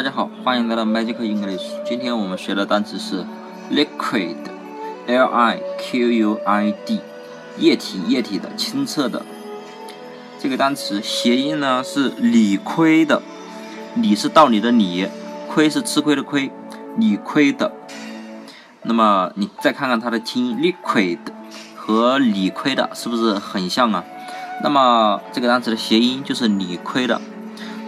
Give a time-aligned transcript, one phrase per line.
[0.00, 1.60] 大家好，欢迎来到 Magic English。
[1.84, 3.22] 今天我们学的单词是
[3.70, 7.00] liquid，l i q u i d，
[7.58, 9.22] 液体，液体的，清澈的。
[10.38, 13.20] 这个单词谐音呢是理亏的，
[13.94, 15.06] 理是道理的理，
[15.46, 16.50] 亏是吃亏的亏，
[16.96, 17.70] 理亏的。
[18.84, 21.18] 那么你再看看它的听音，liquid
[21.76, 24.02] 和理亏的是不是很像啊？
[24.62, 27.20] 那么这个单词的谐音就是理亏的。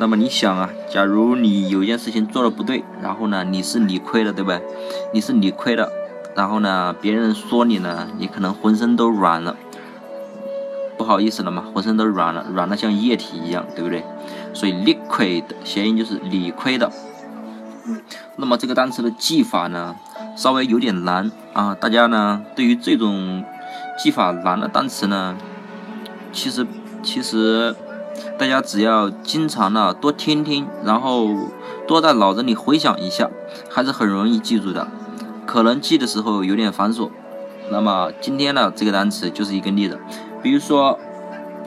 [0.00, 4.62] 那么你想啊，假如你有一件事情做的不对，然后呢，你是理亏的，对不对？
[5.12, 5.92] 你是理亏的，
[6.34, 9.54] 然后呢，别人说你呢，你可能浑身都软了，
[10.96, 14.02] 不好意思了嘛，浑身都软了，软的像液体一样，对不对？
[14.54, 16.90] 所以 liquid 谐音就是理亏的。
[18.36, 19.94] 那么这个单词的记法呢，
[20.34, 23.44] 稍微有点难啊，大家呢，对于这种
[24.02, 25.36] 记法难的单词呢，
[26.32, 26.66] 其实
[27.02, 27.76] 其实。
[28.38, 31.28] 大家只要经常的多听听，然后
[31.86, 33.30] 多在脑子里回想一下，
[33.70, 34.88] 还是很容易记住的。
[35.46, 37.10] 可能记的时候有点繁琐。
[37.70, 39.98] 那么今天呢这个单词就是一个例子，
[40.42, 40.98] 比如说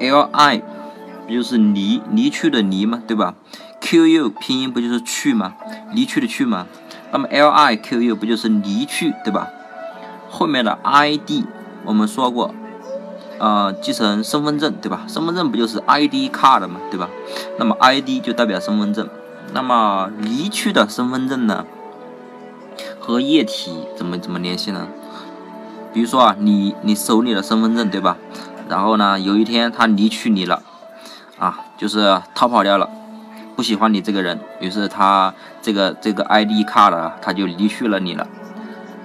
[0.00, 0.62] l i，
[1.26, 3.34] 不就是离离去的离嘛，对吧
[3.80, 5.54] ？q u 拼音不就是去吗？
[5.92, 6.66] 离去的去吗？
[7.12, 9.48] 那么 l i q u 不就是离去，对吧？
[10.28, 11.44] 后面的 i d
[11.84, 12.54] 我们说过。
[13.38, 15.04] 呃，继承身份证对吧？
[15.08, 17.08] 身份证不就是 ID card 嘛，对吧？
[17.58, 19.08] 那么 ID 就代表身份证。
[19.52, 21.64] 那么离去的身份证呢？
[22.98, 24.88] 和液体怎么怎么联系呢？
[25.92, 28.16] 比如说啊，你你手里的身份证对吧？
[28.68, 30.62] 然后呢，有一天他离去你了，
[31.38, 32.88] 啊，就是逃跑掉了，
[33.54, 38.26] 不喜欢你这个人，于是他这个这个 ID card 他就离去了你了。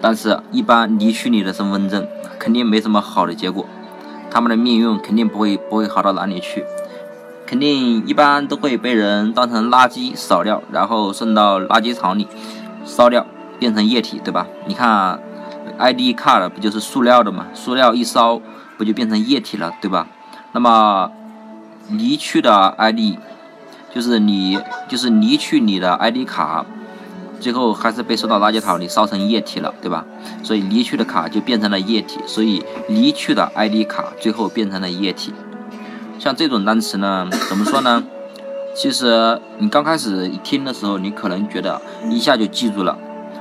[0.00, 2.06] 但是，一般离去你的身份证
[2.38, 3.64] 肯定没什么好的结果。
[4.34, 6.64] 他们的命运肯定不会不会好到哪里去，
[7.46, 12.26] 肯定一般都会被人当成垃圾扫掉，然后送到垃圾场里
[12.84, 13.24] 烧掉，
[13.60, 14.48] 变成液体，对吧？
[14.66, 15.20] 你看
[15.78, 17.46] ，ID card 不就是塑料的嘛？
[17.54, 18.40] 塑料一烧
[18.76, 20.08] 不就变成液体了，对吧？
[20.50, 21.12] 那么
[21.90, 23.16] 离去的 ID
[23.94, 26.66] 就是你，就是离去你的 ID 卡。
[27.44, 30.02] 最后还是被收到垃圾桶里烧成液体了，对吧？
[30.42, 35.34] 所以离去的卡就变成了液体，所以离去的 ID 卡最后变成了液体。
[36.18, 38.02] 像这种单词呢，怎么说呢？
[38.74, 42.96] 其实你刚开始一听的时候，你可能觉得一下就记住了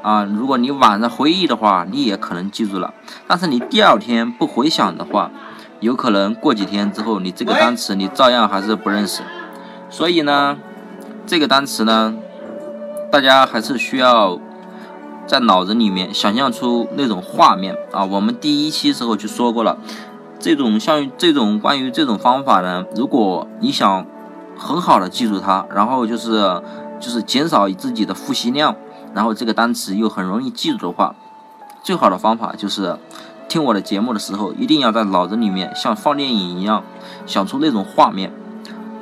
[0.00, 0.22] 啊。
[0.22, 2.94] 如果你晚上回忆的话，你也可能记住了。
[3.26, 5.32] 但是你第二天不回想的话，
[5.80, 9.22] 有可能过几天之后，你这个单词你照样还是不认识。
[9.90, 10.56] 所以呢，
[11.26, 12.14] 这个单词呢。
[13.10, 14.38] 大家还是需要
[15.26, 18.04] 在脑子里面想象出那种画面啊！
[18.04, 19.78] 我们第一期时候就说过了，
[20.38, 24.04] 这种像这种关于这种方法呢，如果你想
[24.58, 26.62] 很好的记住它，然后就是
[27.00, 28.76] 就是减少自己的复习量，
[29.14, 31.14] 然后这个单词又很容易记住的话，
[31.82, 32.98] 最好的方法就是
[33.48, 36.84] 听我的节目的时候，一定要在脑子里面像放电影一样
[37.24, 38.30] 想出那种画面。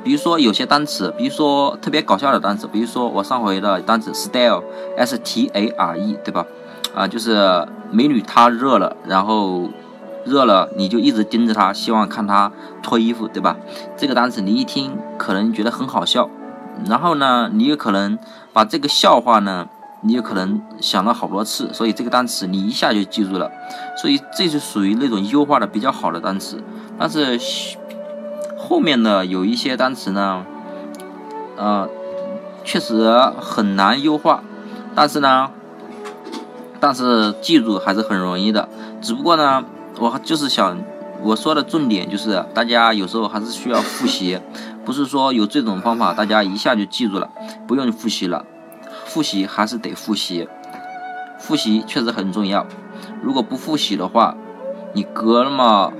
[0.07, 6.45] 比如说有些单词，比如说特别搞笑的单词，比如说我上回的单词 stare，s t a r e，对吧？
[6.95, 9.67] 啊，就是美女她热了，然后
[10.23, 12.49] 热了你就一直盯着她，希望看她
[12.81, 13.57] 脱衣服，对吧？
[13.97, 16.29] 这个单词你一听可能觉得很好笑，
[16.85, 18.17] 然后呢，你有可能
[18.53, 19.67] 把这个笑话呢，
[19.99, 23.51] 你有可能想了好多次，所以这个单词你一下就记住了，
[24.01, 26.63] 所以这是属于那种优化的比较好的单词，
[26.97, 27.37] 但是。
[28.67, 30.45] 后面的有一些单词呢，
[31.55, 31.87] 呃，
[32.65, 34.43] 确实很难优化，
[34.93, 35.49] 但是呢，
[36.77, 38.67] 但是记住还是很容易的。
[39.01, 39.63] 只不过呢，
[39.99, 40.77] 我就是想
[41.21, 44.37] 我说的重点就是，大家有时候还是需要复习，
[44.83, 47.29] 不是说有这种方法大家一下就记住了，
[47.65, 48.45] 不用复习了。
[49.05, 50.49] 复习还是得复习，
[51.39, 52.65] 复习确实很重要。
[53.23, 54.35] 如果不复习的话，
[54.91, 55.93] 你隔那么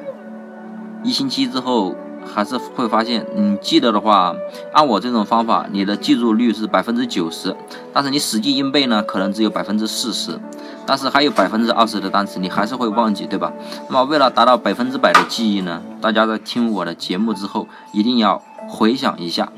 [1.01, 1.95] 一星期之后。
[2.33, 4.35] 还是会发现，你记得的话，
[4.73, 7.55] 按我这种方法，你的记住率是百分之九十，
[7.93, 10.39] 但是你死记硬背呢，可能只有百分之四十，
[10.85, 13.51] 但是还有百分之二十的单词你还是会忘记，对吧？
[13.89, 19.51] 那么为了达到百分之百的记忆呢，大家在听我的节目之后，一定要回想一下，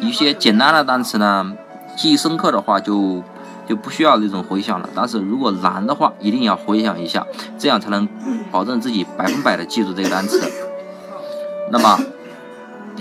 [0.00, 1.52] 一些简单的单词呢，
[1.96, 3.22] 记忆深刻的话就
[3.66, 7.26] 就不需要那种回想了，但是如果难的话，一定要回想一下，
[7.58, 8.06] 这样才能
[8.50, 10.40] 保证自己百分百的记住这个单词。
[11.70, 11.98] 那么。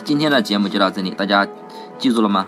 [0.06, 1.48] 今天的节目就到这里，大家
[1.98, 2.46] 记住了吗？